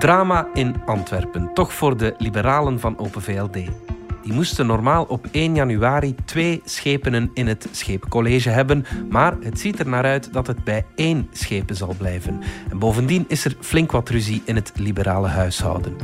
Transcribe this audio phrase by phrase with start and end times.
[0.00, 3.52] Drama in Antwerpen, toch voor de liberalen van Open VLD.
[4.22, 9.78] Die moesten normaal op 1 januari twee schepenen in het schepencollege hebben, maar het ziet
[9.78, 12.40] er naar uit dat het bij één schepen zal blijven.
[12.70, 15.96] En bovendien is er flink wat ruzie in het liberale huishouden.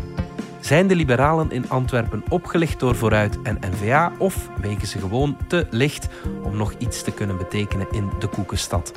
[0.61, 5.67] Zijn de liberalen in Antwerpen opgelicht door Vooruit en NVA of wegen ze gewoon te
[5.71, 6.09] licht
[6.43, 8.93] om nog iets te kunnen betekenen in de koekenstad?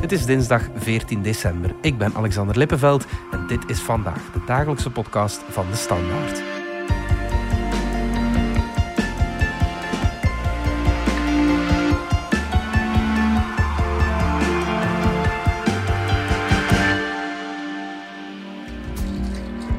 [0.00, 1.74] Het is dinsdag 14 december.
[1.80, 6.42] Ik ben Alexander Lippenveld en dit is vandaag de dagelijkse podcast van de Standaard.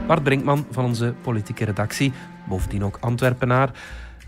[0.08, 2.14] Bart Brinkman van onze politieke redactie,
[2.48, 3.72] bovendien ook Antwerpenaar.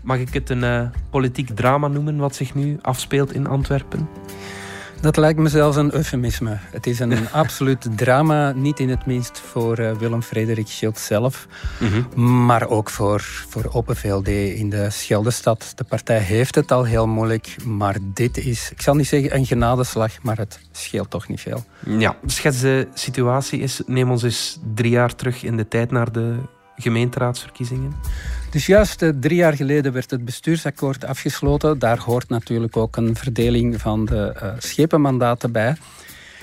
[0.02, 4.08] Mag ik het een uh, politiek drama noemen wat zich nu afspeelt in Antwerpen?
[5.00, 6.58] Dat lijkt me zelfs een eufemisme.
[6.60, 11.46] Het is een absoluut drama, niet in het minst voor uh, Willem-Frederik Schild zelf,
[11.78, 12.44] mhm.
[12.44, 15.72] maar ook voor, voor Open VLD in de Scheldestad.
[15.74, 19.46] De partij heeft het al heel moeilijk, maar dit is, ik zal niet zeggen een
[19.46, 21.64] genadeslag, maar het scheelt toch niet veel.
[21.98, 26.12] Ja, schets de situatie is, neem ons eens drie jaar terug in de tijd naar
[26.12, 26.36] de
[26.76, 27.94] gemeenteraadsverkiezingen.
[28.50, 31.78] Dus juist eh, drie jaar geleden werd het bestuursakkoord afgesloten.
[31.78, 35.76] Daar hoort natuurlijk ook een verdeling van de uh, schepenmandaten bij.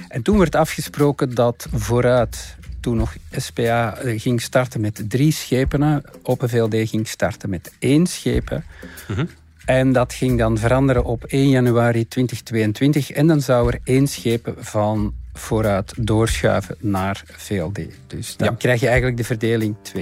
[0.08, 6.04] En toen werd afgesproken dat vooruit, toen nog SPA eh, ging starten met drie schepenen,
[6.24, 8.64] Open VLD ging starten met één schepen.
[9.08, 9.26] Mhm.
[9.66, 13.12] En dat ging dan veranderen op 1 januari 2022.
[13.12, 17.80] En dan zou er één schepen van vooruit doorschuiven naar VLD.
[18.08, 20.00] Dus dan krijg je eigenlijk de verdeling 2-2.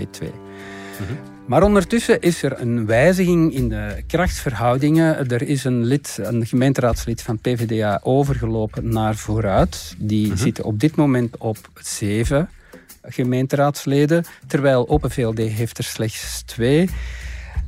[0.99, 5.29] Mm maar ondertussen is er een wijziging in de krachtsverhoudingen.
[5.29, 9.95] Er is een, lid, een gemeenteraadslid van PvdA overgelopen naar vooruit.
[9.97, 12.49] Die mm zit op dit moment op zeven
[13.01, 16.89] gemeenteraadsleden, terwijl Open VLD heeft er slechts twee.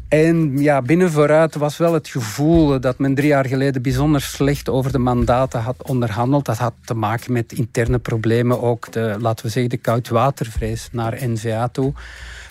[0.07, 4.69] En ja, binnen vooruit was wel het gevoel dat men drie jaar geleden bijzonder slecht
[4.69, 6.45] over de mandaten had onderhandeld.
[6.45, 11.17] Dat had te maken met interne problemen, ook de, laten we zeggen, de koudwatervrees naar
[11.27, 11.93] NVA toe.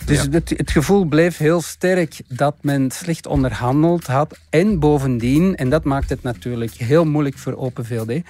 [0.05, 4.37] Dus het, het, gevoel bleef heel sterk dat men slecht onderhandeld had.
[4.49, 8.21] En bovendien, en dat maakt het natuurlijk heel moeilijk voor Open VLD,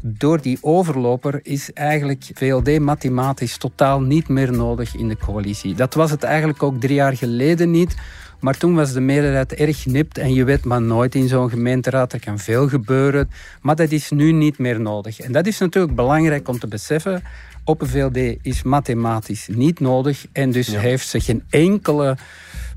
[0.00, 5.74] door die overloper is eigenlijk VLD mathematisch totaal niet meer nodig in de coalitie.
[5.74, 7.94] Dat was het eigenlijk ook drie jaar geleden niet.
[8.40, 12.12] Maar toen was de meerderheid erg nipt en je weet maar nooit in zo'n gemeenteraad.
[12.12, 13.30] Er kan veel gebeuren,
[13.60, 15.20] maar dat is nu niet meer nodig.
[15.20, 17.22] En dat is natuurlijk belangrijk om te beseffen.
[17.64, 22.16] Open VLD is mathematisch niet nodig en dus heeft ze geen enkele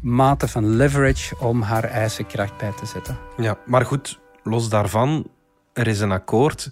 [0.01, 3.17] mate van leverage om haar eisenkracht bij te zetten.
[3.37, 5.27] Ja, maar goed, los daarvan,
[5.73, 6.69] er is een akkoord.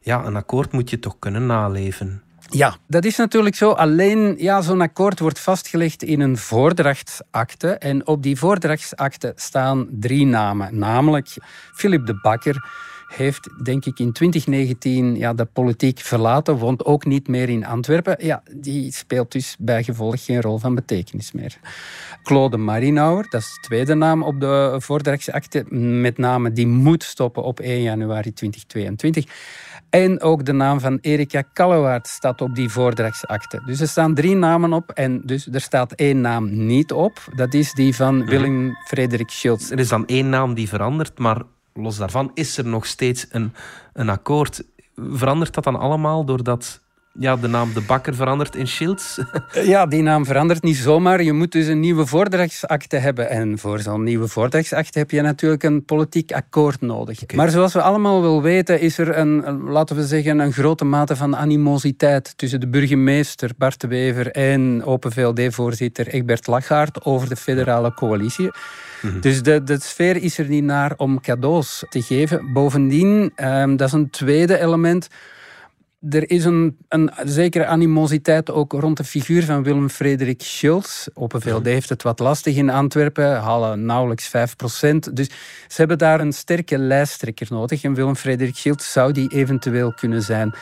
[0.00, 2.22] Ja, een akkoord moet je toch kunnen naleven.
[2.52, 3.70] Ja, dat is natuurlijk zo.
[3.70, 7.68] Alleen, ja, zo'n akkoord wordt vastgelegd in een voordrachtsakte.
[7.68, 10.78] En op die voordrachtsakte staan drie namen.
[10.78, 11.36] Namelijk
[11.74, 12.64] Philip de Bakker
[13.14, 18.16] heeft, denk ik, in 2019 ja, de politiek verlaten, woont ook niet meer in Antwerpen.
[18.18, 21.58] Ja, die speelt dus bij gevolg geen rol van betekenis meer.
[22.22, 27.42] Claude Marinauer, dat is de tweede naam op de voordrachtsakte, met name die moet stoppen
[27.42, 29.24] op 1 januari 2022.
[29.92, 33.62] En ook de naam van Erika Kallewaard staat op die voordrachtsakte.
[33.66, 37.18] Dus er staan drie namen op en dus er staat één naam niet op.
[37.34, 38.28] Dat is die van mhm.
[38.28, 39.70] Willem Frederik Schultz.
[39.70, 41.42] Er is dan één naam die verandert, maar
[41.74, 43.52] los daarvan is er nog steeds een,
[43.92, 44.64] een akkoord.
[44.96, 46.81] Verandert dat dan allemaal doordat
[47.18, 49.18] ja, de naam De Bakker verandert in Schilds?
[49.52, 51.22] Ja, die naam verandert niet zomaar.
[51.22, 53.28] Je moet dus een nieuwe voordrachtsakte hebben.
[53.30, 57.34] En voor zo'n nieuwe voordrachtsakte heb je natuurlijk een politiek akkoord nodig.
[57.34, 61.16] Maar zoals we allemaal wel weten, is er een, laten we zeggen, een grote mate
[61.16, 67.36] van animositeit tussen de burgemeester Bart de Wever en Open VLD-voorzitter Egbert Lachaert over de
[67.36, 68.50] federale coalitie.
[69.02, 69.20] Mhm.
[69.20, 72.52] Dus de, de sfeer is er niet naar om cadeaus te geven.
[72.52, 75.08] Bovendien, um, dat is een tweede element
[76.10, 81.06] er is een, een zekere animositeit ook rond de figuur van Willem Frederik Schulz.
[81.14, 84.30] Open VLD heeft het wat lastig in Antwerpen, halen nauwelijks 5%.
[85.12, 85.28] Dus
[85.68, 87.82] ze hebben daar een sterke lijsttrekker nodig.
[87.82, 90.54] En Willem Frederik Schulz zou die eventueel kunnen zijn.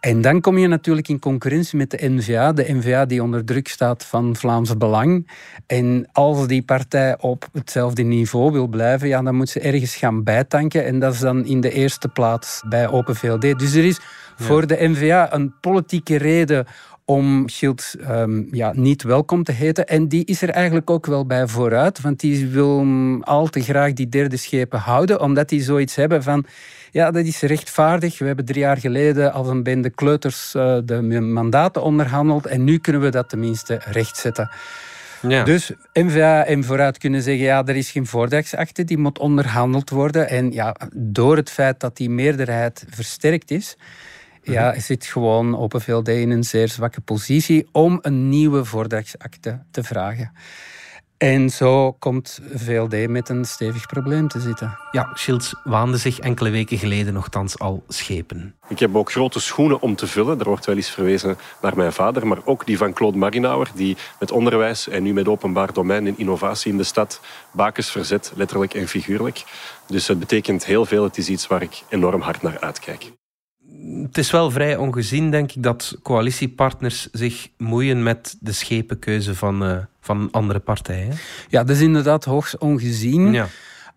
[0.00, 2.52] En dan kom je natuurlijk in concurrentie met de NVA.
[2.52, 5.30] De NVA die onder druk staat van Vlaams Belang.
[5.66, 10.24] En als die partij op hetzelfde niveau wil blijven, ja, dan moet ze ergens gaan
[10.24, 10.84] bijtanken.
[10.84, 13.58] En dat is dan in de eerste plaats bij Open VLD.
[13.58, 14.00] Dus er is
[14.40, 16.66] voor de NVA een politieke reden
[17.04, 19.86] om Schild um, ja, niet welkom te heten.
[19.86, 22.86] En die is er eigenlijk ook wel bij vooruit, want die wil
[23.20, 26.44] al te graag die derde schepen houden, omdat die zoiets hebben van
[26.90, 28.18] ja, dat is rechtvaardig.
[28.18, 32.78] We hebben drie jaar geleden als een bende kleuters uh, de mandaten onderhandeld en nu
[32.78, 34.50] kunnen we dat tenminste rechtzetten.
[35.28, 35.44] Ja.
[35.44, 40.28] Dus NVA en vooruit kunnen zeggen, ja, er is geen voordragsakte, die moet onderhandeld worden.
[40.28, 43.76] En ja, door het feit dat die meerderheid versterkt is,
[44.50, 49.82] ja, zit gewoon Open VLD in een zeer zwakke positie om een nieuwe voordragsakte te
[49.82, 50.32] vragen.
[51.20, 54.78] En zo komt VLD met een stevig probleem te zitten.
[54.90, 58.54] Ja, Schilds waande zich enkele weken geleden nogthans al schepen.
[58.68, 60.38] Ik heb ook grote schoenen om te vullen.
[60.38, 63.96] Er wordt wel eens verwezen naar mijn vader, maar ook die van Claude Marinauer, die
[64.18, 67.20] met onderwijs en nu met openbaar domein en innovatie in de stad
[67.52, 69.44] bakens verzet, letterlijk en figuurlijk.
[69.86, 71.04] Dus het betekent heel veel.
[71.04, 73.12] Het is iets waar ik enorm hard naar uitkijk
[74.02, 79.68] het is wel vrij ongezien, denk ik, dat coalitiepartners zich moeien met de schepenkeuze van,
[79.68, 81.14] uh, van andere partijen.
[81.48, 83.32] Ja, dat is inderdaad hoogst ongezien.
[83.32, 83.46] Ja.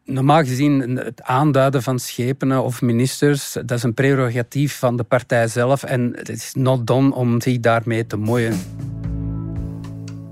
[0.05, 5.47] Normaal gezien, het aanduiden van schepenen of ministers, dat is een prerogatief van de partij
[5.47, 8.59] zelf en het is not done om zich daarmee te moeien.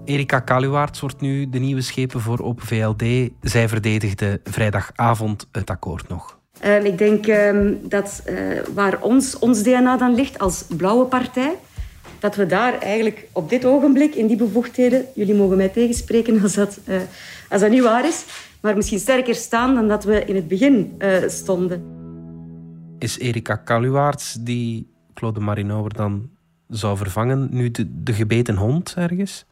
[0.06, 3.32] Erika Kaluwaerts wordt nu de nieuwe schepen voor Open VLD.
[3.42, 6.40] Zij verdedigde vrijdagavond het akkoord nog.
[6.62, 8.36] Ehm, ik denk ehm, dat uh,
[8.74, 11.56] waar ons, ons DNA dan ligt als blauwe partij,
[12.20, 16.54] dat we daar eigenlijk op dit ogenblik in die bevoegdheden, jullie mogen mij tegenspreken als
[16.54, 16.96] dat, uh,
[17.50, 18.26] als dat niet waar is,
[18.60, 21.84] maar misschien sterker staan dan dat we in het begin uh, stonden.
[23.00, 26.30] Is Erika Kaluwaerts die Claude Marinauer dan
[26.68, 29.46] zou vervangen, nu de, de gebeten hond ergens?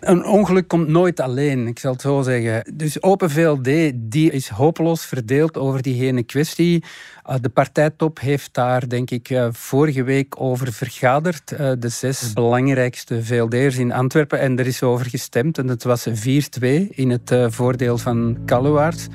[0.00, 2.74] Een ongeluk komt nooit alleen, ik zal het zo zeggen.
[2.74, 6.84] Dus Open VLD die is hopeloos verdeeld over die hele kwestie.
[7.24, 11.52] Eh, de partijtop heeft daar, denk ik, eh, vorige week over vergaderd.
[11.52, 14.40] Eh, de zes belangrijkste VLD'ers in Antwerpen.
[14.40, 15.58] En er is over gestemd.
[15.58, 19.08] En het was 4-2 in het voordeel van Kallewaard.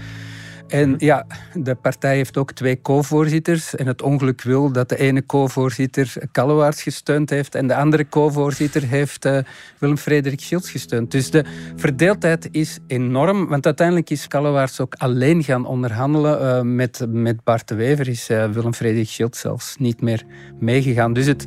[0.71, 3.75] En ja, de partij heeft ook twee co-voorzitters.
[3.75, 8.83] En het ongeluk wil dat de ene co-voorzitter Kallewaerts gesteund heeft en de andere co-voorzitter
[8.83, 9.38] heeft uh,
[9.77, 11.12] Willem-Frederik Schilds gesteund.
[11.12, 11.45] Dus de
[11.75, 17.68] verdeeldheid is enorm, want uiteindelijk is Kallewaerts ook alleen gaan onderhandelen uh, met, met Bart
[17.68, 18.07] de Wever.
[18.07, 20.23] Is uh, Willem-Frederik Schilds zelfs niet meer
[20.59, 21.13] meegegaan.
[21.13, 21.45] Dus, het,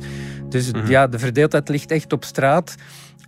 [0.49, 0.89] dus mm -hmm.
[0.89, 2.75] ja, de verdeeldheid ligt echt op straat.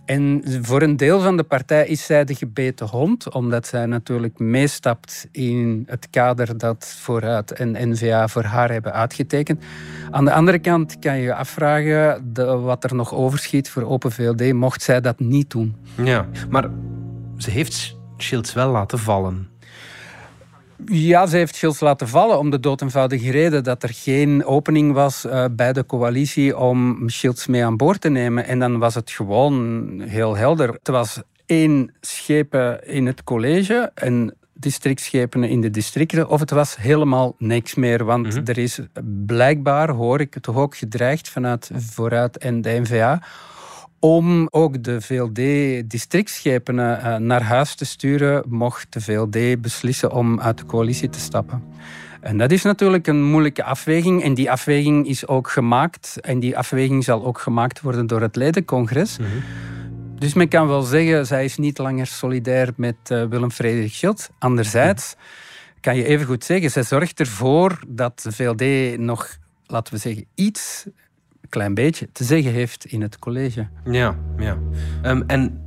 [0.08, 4.38] En voor een deel van de partij is zij de gebeten hond, omdat zij natuurlijk
[4.38, 9.64] meestapt in het kader dat Vooruit en NVA voor haar hebben uitgetekend.
[10.10, 14.12] Aan de andere kant kan je je afvragen de, wat er nog overschiet voor Open
[14.12, 15.76] VLD, mocht zij dat niet doen.
[16.02, 16.70] Ja, maar
[17.36, 19.48] ze heeft Schilds wel laten vallen.
[20.86, 24.92] Ja, ze heeft Schils laten vallen om de dood eenvoudige reden dat er geen opening
[24.92, 28.46] was uh, bij de coalitie om Schils mee aan boord te nemen.
[28.46, 30.68] En dan was het gewoon heel helder.
[30.68, 36.76] Het was één schepen in het college en districtschepen in de districten, of het was
[36.76, 38.04] helemaal niks meer.
[38.04, 38.46] Want mm -hmm.
[38.46, 38.80] er is
[39.26, 43.22] blijkbaar, hoor ik toch ook gedreigd vanuit Vooruit en de NVA,
[44.00, 50.58] om ook de VLD-districtschepen uh, naar huis te sturen, mocht de VLD beslissen om uit
[50.58, 51.62] de coalitie te stappen.
[52.20, 54.22] En dat is natuurlijk een moeilijke afweging.
[54.22, 56.20] En die afweging is ook gemaakt.
[56.20, 59.18] En die afweging zal ook gemaakt worden door het ledencongres.
[59.18, 59.42] Mm -hmm.
[60.18, 64.30] Dus men kan wel zeggen, zij is niet langer solidair met uh, Willem-Frederik Schild.
[64.38, 65.80] Anderzijds mm -hmm.
[65.80, 69.36] kan je even goed zeggen, zij zorgt ervoor dat de VLD nog,
[69.66, 70.86] laten we zeggen, iets
[71.48, 73.66] klein beetje te zeggen heeft in het college.
[73.84, 74.58] Ja, ja.
[75.04, 75.60] Um, en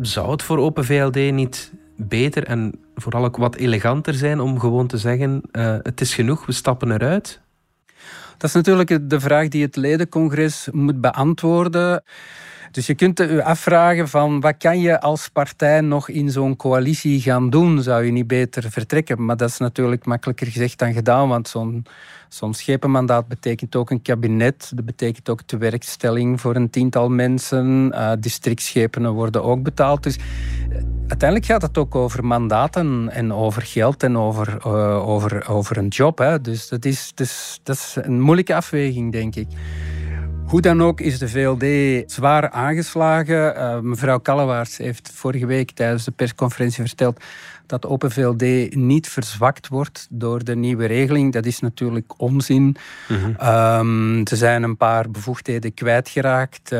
[0.00, 4.86] zou het voor Open VLD niet beter en vooral ook wat eleganter zijn om gewoon
[4.86, 7.40] te zeggen: uh, het is genoeg, we stappen eruit?
[8.36, 12.02] Dat is natuurlijk de vraag die het ledencongres moet beantwoorden.
[12.74, 17.20] Dus je kunt je afvragen van wat kan je als partij nog in zo'n coalitie
[17.20, 17.82] gaan doen?
[17.82, 19.24] Zou je niet beter vertrekken?
[19.24, 21.48] Maar dat is natuurlijk makkelijker gezegd dan gedaan, want
[22.28, 24.72] zo'n schepenmandaat betekent ook een kabinet.
[24.74, 27.92] Dat betekent ook de werkstelling voor een tiental mensen.
[27.92, 30.02] Uh, districtschepenen worden ook betaald.
[30.02, 30.22] Dus eh,
[31.08, 35.88] uiteindelijk gaat het ook over mandaten en over geld en over, uh, over, over een
[35.88, 36.18] job.
[36.18, 36.40] Hè.
[36.40, 39.46] Dus is, dus, dat is een moeilijke afweging, denk ik.
[40.54, 41.64] Hoe dan ook is de VLD
[42.12, 43.56] zwaar aangeslagen.
[43.56, 47.24] Uh, mevrouw Kallewaerts heeft vorige week tijdens de persconferentie verteld
[47.66, 51.32] dat Open VLD niet verzwakt wordt door de nieuwe regeling.
[51.32, 52.76] Dat is natuurlijk onzin.
[53.08, 56.72] Mm um, ze zijn een paar bevoegdheden kwijtgeraakt.
[56.72, 56.78] Uh,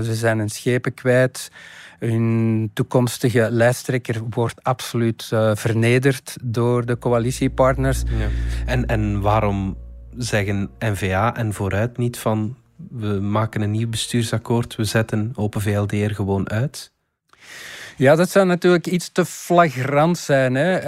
[0.00, 1.50] ze zijn een schepen kwijt.
[1.98, 8.02] Hun toekomstige lijsttrekker wordt absoluut uh, vernederd door de coalitiepartners.
[8.18, 8.28] Ja.
[8.66, 9.76] En, en waarom
[10.16, 12.56] zeggen NVA en Vooruit niet van
[12.88, 16.92] We maken een nieuw bestuursakkoord, we zetten Open VLD er gewoon uit.
[17.96, 20.54] Ja, dat zou natuurlijk iets te flagrant zijn.
[20.54, 20.82] Hè?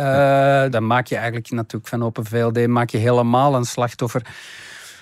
[0.64, 4.22] Uh, dan maak je eigenlijk natuurlijk van Open VLD maak je helemaal een slachtoffer.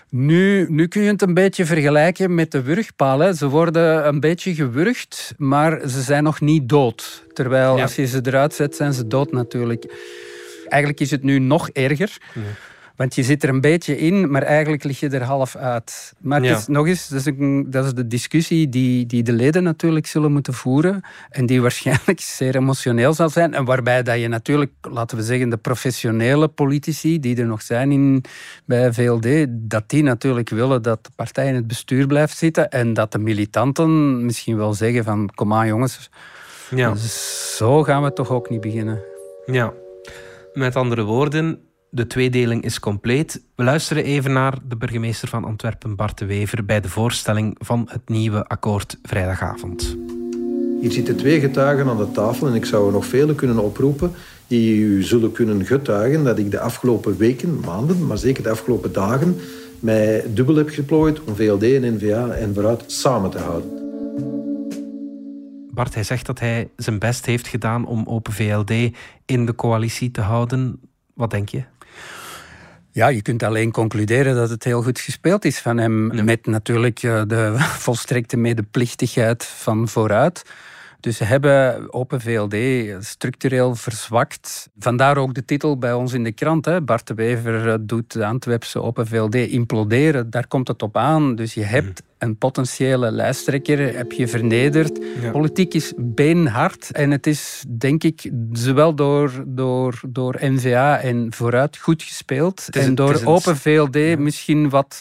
[0.09, 3.35] Nu, nu kun je het een beetje vergelijken met de wurgpalen.
[3.35, 7.25] Ze worden een beetje gewurgd, maar ze zijn nog niet dood.
[7.33, 9.85] Terwijl als je ze eruit zet, zijn ze dood natuurlijk.
[10.69, 12.17] Eigenlijk is het nu nog erger.
[13.01, 16.13] Want je zit er een beetje in, maar eigenlijk lig je er half uit.
[16.19, 19.33] Maar het is, nog eens, dat is, een, dat is de discussie die, die de
[19.33, 21.03] leden natuurlijk zullen moeten voeren.
[21.31, 23.55] En die waarschijnlijk zeer emotioneel zal zijn.
[23.55, 27.93] En waarbij dat je natuurlijk, laten we zeggen, de professionele politici die er nog zijn
[27.93, 28.25] in,
[28.65, 32.71] bij VLD, dat die natuurlijk willen dat de partij in het bestuur blijft zitten.
[32.71, 36.11] En dat de militanten misschien wel zeggen van, kom aan jongens,
[36.71, 36.95] ja.
[37.57, 39.03] zo gaan we toch ook niet beginnen.
[39.47, 39.73] Ja,
[40.53, 43.43] met andere woorden, de tweedeling is compleet.
[43.55, 47.89] We luisteren even naar de burgemeester van Antwerpen, Bart de Wever, bij de voorstelling van
[47.91, 49.97] het nieuwe akkoord vrijdagavond.
[50.81, 54.13] Hier zitten twee getuigen aan de tafel en ik zou er nog vele kunnen oproepen
[54.47, 58.93] die u zullen kunnen getuigen dat ik de afgelopen weken, maanden, maar zeker de afgelopen
[58.93, 59.37] dagen
[59.81, 63.79] mij dubbel heb geplooid om VLD en NVA en vooruit samen te houden.
[65.75, 68.71] Bart, hij zegt dat hij zijn best heeft gedaan om Open VLD
[69.27, 70.81] in de coalitie te houden.
[71.15, 71.63] Wat denk je?
[72.93, 76.25] Ja, je kunt alleen concluderen dat het heel goed gespeeld is van hem.
[76.25, 77.55] Met natuurlijk eh, de
[77.87, 80.43] volstrekte medeplichtigheid van vooruit.
[81.01, 82.57] Dus ze hebben Open VLD
[83.05, 84.69] structureel verzwakt.
[84.79, 86.65] Vandaar ook de titel bij ons in de krant.
[86.65, 86.83] Hè.
[86.83, 90.31] Bart de Wever eh, doet de Antwerpse Open VLD imploderen.
[90.31, 91.35] Daar komt het op aan.
[91.35, 95.01] Dus je hebt een potentiële lijsttrekker, heb je vernederd.
[95.33, 96.91] Politiek is beenhard.
[96.91, 102.69] En het is, denk ik, zowel door, door, door NVA en Vooruit goed gespeeld.
[102.71, 105.01] en door Open VLD misschien wat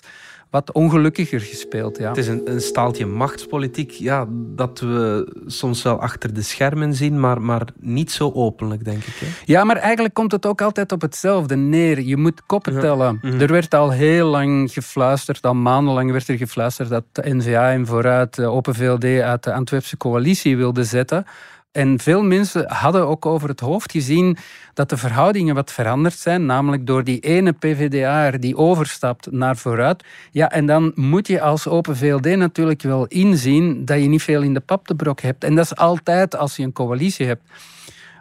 [0.49, 1.97] wat ongelukkiger gespeeld.
[1.97, 2.07] Ja.
[2.07, 7.19] Het is een, een staaltje machtspolitiek ja, dat we soms wel achter de schermen zien,
[7.19, 9.13] maar, maar niet zo openlijk, denk ik.
[9.15, 9.27] Hè?
[9.45, 12.01] Ja, maar eigenlijk komt het ook altijd op hetzelfde neer.
[12.01, 13.19] Je moet koppen tellen.
[13.21, 13.41] Mhm.
[13.41, 17.85] Er werd al heel lang gefluisterd, al maandenlang werd er gefluisterd dat de NVA en
[17.85, 21.25] vooruit de Open VLD uit de Antwerpse coalitie wilde zetten.
[21.71, 24.37] En veel mensen hadden ook over het hoofd gezien
[24.73, 30.03] dat de verhoudingen wat veranderd zijn, namelijk door die ene PVDA'er die overstapt naar vooruit.
[30.31, 34.41] Ja, en dan moet je als Open VLD natuurlijk wel inzien dat je niet veel
[34.41, 35.43] in de pap te brok hebt.
[35.43, 37.43] En dat is altijd als je een coalitie hebt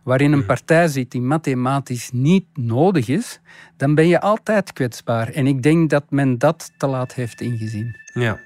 [0.04, 3.40] waarin een partij zit die mathematisch niet nodig is,
[3.76, 5.28] dan ben je altijd kwetsbaar.
[5.28, 7.96] En ik denk dat men dat te laat heeft ingezien.
[8.14, 8.40] Ja.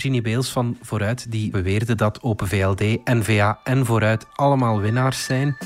[0.00, 5.56] Ginny Beels van Vooruit die beweerde dat Open VLD, NVA en Vooruit allemaal winnaars zijn.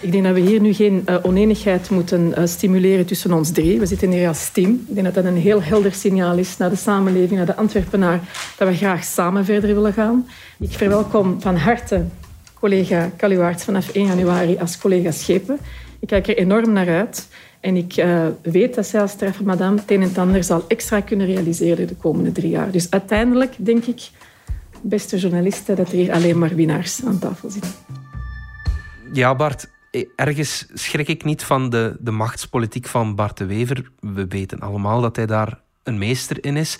[0.00, 3.78] Ik denk dat we hier nu geen uh, oneenigheid moeten uh, stimuleren tussen ons drie.
[3.78, 4.70] We zitten hier als team.
[4.88, 8.20] Ik denk dat dat een heel helder signaal is naar de samenleving, naar de Antwerpenaar,
[8.56, 10.28] dat we graag samen verder willen gaan.
[10.58, 12.04] Ik verwelkom van harte
[12.54, 15.58] collega Kaluwaerts vanaf 1 januari als collega Schepen.
[16.00, 17.28] Ik kijk er enorm naar uit.
[17.64, 21.26] En ik uh, weet dat zij als madame het een en ander zal extra kunnen
[21.26, 22.70] realiseren de komende drie jaar.
[22.70, 24.10] Dus uiteindelijk denk ik,
[24.82, 27.70] beste journalisten, dat er hier alleen maar winnaars aan tafel zitten.
[29.12, 29.70] Ja, Bart,
[30.16, 33.90] ergens schrik ik niet van de, de machtspolitiek van Bart de Wever.
[34.00, 36.78] We weten allemaal dat hij daar een meester in is.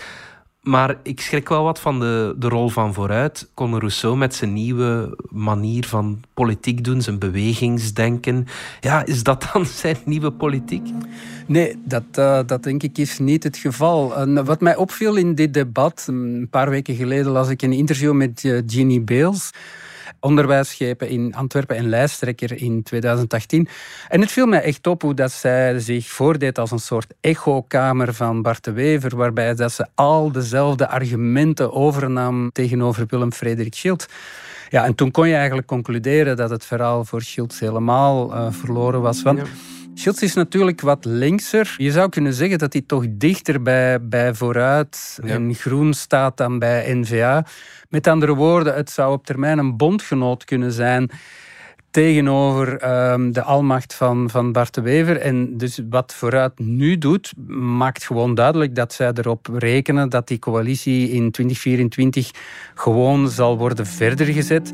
[0.65, 3.49] Maar ik schrik wel wat van de, de rol van vooruit.
[3.55, 8.47] Conor Rousseau met zijn nieuwe manier van politiek doen, zijn bewegingsdenken.
[8.81, 10.87] Ja, is dat dan zijn nieuwe politiek?
[11.47, 14.17] Nee, dat, uh, dat denk ik is niet het geval.
[14.17, 18.13] En wat mij opviel in dit debat, een paar weken geleden las ik een interview
[18.13, 19.51] met Ginny Beels
[20.21, 23.69] onderwijsschepen in Antwerpen en lijsttrekker in 2018.
[24.09, 28.15] En het viel mij echt op hoe dat zij zich voordeed als een soort echokamer
[28.15, 34.07] van Bart de Wever, waarbij dat ze al dezelfde argumenten overnam tegenover Willem Frederik Schild.
[34.69, 39.01] Ja, en toen kon je eigenlijk concluderen dat het verhaal voor Schilds helemaal uh, verloren
[39.01, 39.23] was.
[39.23, 39.41] Want.
[40.03, 41.75] Is natuurlijk wat linkser.
[41.79, 46.59] Je zou kunnen zeggen dat hij toch dichter bij, bij Vooruit en Groen staat dan
[46.59, 47.47] bij NVA.
[47.89, 51.11] Met andere woorden, het zou op termijn een bondgenoot kunnen zijn
[51.95, 55.17] tegenover ehm, de almacht van, van Bart de Wever.
[55.17, 60.39] En dus wat Vooruit nu doet, maakt gewoon duidelijk dat zij erop rekenen dat die
[60.39, 62.31] coalitie in 2024
[62.75, 64.73] gewoon zal worden verder gezet.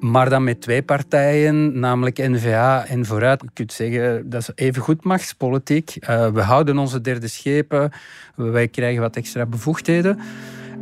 [0.00, 3.40] Maar dan met twee partijen, namelijk N-VA en Vooruit.
[3.42, 5.96] Je kunt zeggen, dat is even goed machtspolitiek.
[6.00, 7.92] Uh, we houden onze derde schepen,
[8.34, 10.18] wij krijgen wat extra bevoegdheden.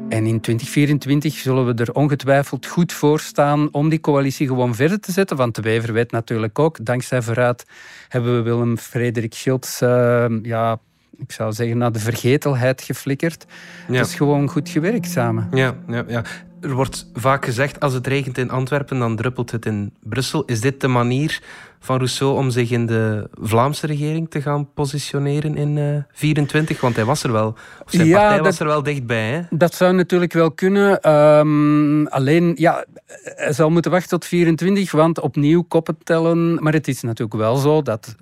[0.08, 5.00] En in 2024 zullen we er ongetwijfeld goed voor staan om die coalitie gewoon verder
[5.00, 5.36] te zetten.
[5.36, 7.66] Want de Wever weet natuurlijk ook, dankzij Vooruit
[8.08, 10.78] hebben we Willem Frederik Schilds uh, ja,
[11.16, 13.46] ik zou zeggen, naar de vergetelheid geflikkerd.
[13.88, 13.94] Ja.
[13.94, 15.48] Het is gewoon goed gewerkt samen.
[15.52, 16.22] Ja, ja, ja.
[16.62, 20.44] Er wordt vaak gezegd, als het regent in Antwerpen, dan druppelt het in Brussel.
[20.44, 21.42] Is dit de manier
[21.80, 26.80] van Rousseau om zich in de Vlaamse regering te gaan positioneren in uh, eh, 24?
[26.80, 27.48] Want hij was er wel,
[27.84, 29.30] of zijn ja, partij was er wel dichtbij.
[29.30, 29.42] Hè?
[29.50, 31.10] Dat zou natuurlijk wel kunnen.
[31.10, 32.84] Um, alleen, ja,
[33.22, 36.62] hij zal moeten wachten tot 24, want opnieuw koppen tellen.
[36.62, 38.16] Maar het is natuurlijk wel zo dat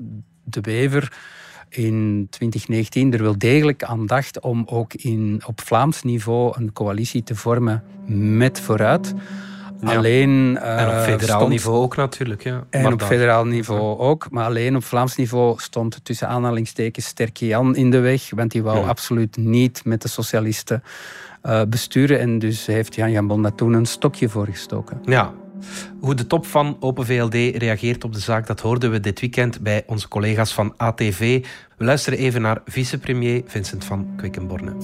[0.45, 1.13] de Wever
[1.71, 7.23] in 2019 er wel degelijk aan dacht om ook in, op Vlaams niveau een coalitie
[7.23, 7.83] te vormen
[8.37, 9.15] met Vooruit.
[9.83, 12.43] Alleen, en op eh, federaal niveau ook natuurlijk.
[12.43, 12.65] Ja.
[12.71, 14.31] En op federaal niveau ook.
[14.31, 18.31] Maar alleen op Vlaams niveau stond tussen aanhalingstekens Sterke Jan in de weg.
[18.35, 20.83] Want die wou absoluut niet met de socialisten
[21.43, 22.19] uh, besturen.
[22.19, 25.01] En dus heeft Jan Jan Bon daar toen een stokje voor gestoken.
[25.05, 25.33] Ja,
[26.01, 29.61] hoe de top van Open VLD reageert op de zaak, dat hoorden we dit weekend
[29.61, 31.45] bij onze collega's van ATV.
[31.77, 34.75] We luisteren even naar vicepremier Vincent van Quickenborne.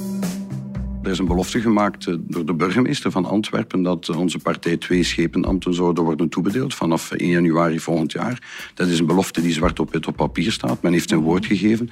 [1.06, 5.02] Er is een belofte gemaakt eh, door de burgemeester van Antwerpen dat onze partij twee
[5.02, 8.70] schepenambten zouden worden toebedeeld vanaf 1 januari volgend jaar.
[8.74, 10.82] Dat is een belofte die zwart op wit op papier staat.
[10.82, 11.90] Men heeft een woord gegeven.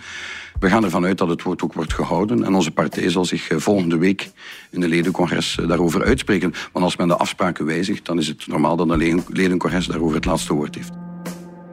[0.64, 2.44] We gaan ervan uit dat het woord ook wordt gehouden.
[2.44, 4.30] En onze partij zal zich eh, volgende week
[4.70, 6.52] in de ledencongres eh, daarover uitspreken.
[6.72, 10.24] Want als men de afspraken wijzigt, dan is het normaal dat een ledencongres daarover het
[10.24, 10.92] laatste woord heeft.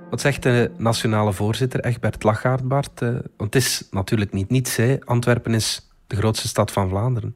[0.09, 2.99] Wat zegt de nationale voorzitter Egbert Lachaert, Want
[3.37, 4.75] het is natuurlijk niet niets.
[4.75, 4.97] Hè?
[4.99, 7.35] Antwerpen is de grootste stad van Vlaanderen.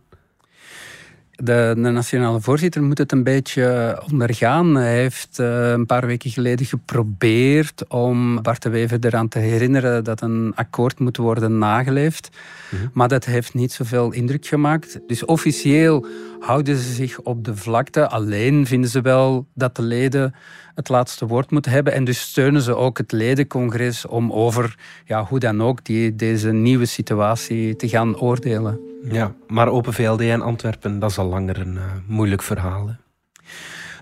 [1.36, 4.76] De, de, nationale voorzitter moet het een beetje ondergaan.
[4.76, 10.04] Hij heeft uh, een paar weken geleden geprobeerd om Bart de Wever eraan te herinneren
[10.04, 12.30] dat een akkoord moet worden nageleefd.
[12.70, 12.88] Mhm.
[12.94, 15.00] Maar dat heeft niet zoveel indruk gemaakt.
[15.08, 16.06] Dus officieel
[16.40, 18.10] houden ze zich op de vlakte.
[18.10, 20.36] Alleen vinden ze wel dat de leden
[20.76, 21.94] het laatste woord moeten hebben.
[21.94, 26.52] En dus steunen ze ook het ledencongres om over ja, hoe dan ook die, deze
[26.52, 28.80] nieuwe situatie te gaan oordelen.
[29.12, 32.88] Ja, maar Open VLD en Antwerpen, dat is al langer een uh, moeilijk verhaal.
[32.88, 32.94] Hè?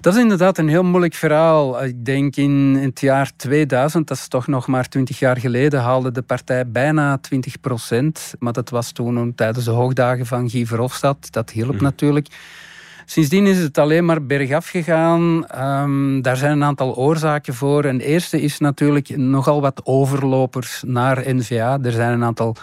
[0.03, 1.83] Dat is inderdaad een heel moeilijk verhaal.
[1.83, 6.11] Ik denk in het jaar 2000, dat is toch nog maar 20 jaar geleden, haalde
[6.11, 8.33] de partij bijna 20 procent.
[8.39, 11.31] Maar dat was toen tijdens de hoogdagen van Guy Verhofstadt.
[11.33, 11.83] Dat hielp mhm.
[11.83, 12.27] natuurlijk.
[13.05, 15.45] Sindsdien is het alleen maar bergaf gegaan.
[15.59, 17.83] Um, daar zijn een aantal oorzaken voor.
[17.83, 21.79] En de eerste is natuurlijk nogal wat overlopers naar NVA.
[21.81, 22.55] Er zijn een aantal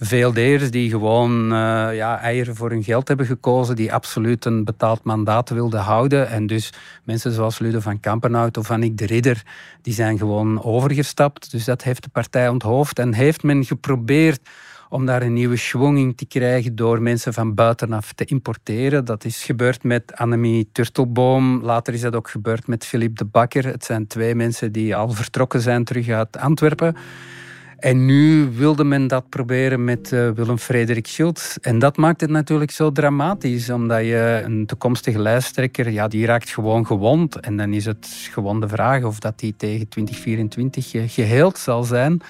[0.00, 1.48] VLD'ers die gewoon uh,
[1.94, 6.28] ja, eieren voor hun geld hebben gekozen, die absoluut een betaald mandaat wilden houden.
[6.28, 6.72] En dus
[7.04, 9.42] mensen zoals Ludo van Kampenhout of Annick de Ridder,
[9.82, 11.50] die zijn gewoon overgestapt.
[11.50, 14.40] Dus dat heeft de partij onthoofd en heeft men geprobeerd
[14.88, 19.04] om daar een nieuwe schwung te krijgen door mensen van buitenaf te importeren.
[19.04, 21.62] Dat is gebeurd met Annemie Turtelboom.
[21.62, 23.66] Later is dat ook gebeurd met Philippe de Bakker.
[23.66, 26.96] Het zijn twee mensen die al vertrokken zijn terug uit Antwerpen.
[27.78, 31.56] En nu wilde men dat proberen met uh, Willem Frederik Schultz.
[31.56, 36.50] En dat maakt het natuurlijk zo dramatisch, omdat je een toekomstige lijsttrekker, ja, die raakt
[36.50, 37.40] gewoon gewond.
[37.40, 42.22] En dan is het gewoon de vraag of dat die tegen 2024 geheeld zal zijn.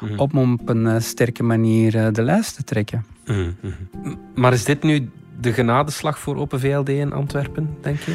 [0.00, 0.18] Mhm.
[0.18, 3.04] om op een eh, sterke manier eh, de lijst te trekken.
[3.24, 4.14] Mhm, mhm.
[4.34, 8.14] Maar is dit nu de genadeslag voor Open VLD in Antwerpen, denk je?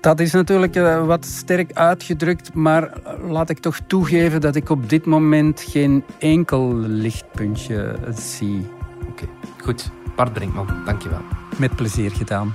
[0.00, 2.92] Dat is natuurlijk eh, wat sterk uitgedrukt, maar
[3.28, 8.66] laat ik toch toegeven dat ik op dit moment geen enkel lichtpuntje zie.
[9.08, 9.24] Oké,
[9.62, 9.90] goed.
[10.16, 11.20] Bart Brinkman, dankjewel.
[11.56, 12.54] Met plezier gedaan.